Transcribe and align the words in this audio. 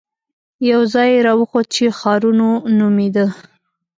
يو 0.71 0.81
ځاى 0.93 1.09
يې 1.15 1.19
راوښود 1.27 1.65
چې 1.75 1.83
ښارنو 1.99 2.49
نومېده. 2.77 3.25